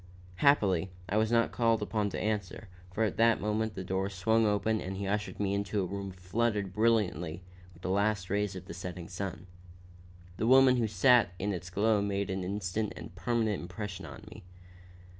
Happily, 0.37 0.89
I 1.07 1.17
was 1.17 1.31
not 1.31 1.51
called 1.51 1.83
upon 1.83 2.09
to 2.09 2.19
answer, 2.19 2.69
for 2.91 3.03
at 3.03 3.17
that 3.17 3.39
moment 3.39 3.75
the 3.75 3.83
door 3.83 4.09
swung 4.09 4.47
open 4.47 4.81
and 4.81 4.97
he 4.97 5.05
ushered 5.05 5.39
me 5.39 5.53
into 5.53 5.79
a 5.79 5.85
room 5.85 6.11
flooded 6.11 6.73
brilliantly 6.73 7.43
with 7.71 7.83
the 7.83 7.91
last 7.91 8.27
rays 8.27 8.55
of 8.55 8.65
the 8.65 8.73
setting 8.73 9.07
sun. 9.07 9.45
The 10.37 10.47
woman 10.47 10.77
who 10.77 10.87
sat 10.87 11.35
in 11.37 11.53
its 11.53 11.69
glow 11.69 12.01
made 12.01 12.31
an 12.31 12.43
instant 12.43 12.93
and 12.95 13.13
permanent 13.13 13.61
impression 13.61 14.07
upon 14.07 14.21
me. 14.31 14.43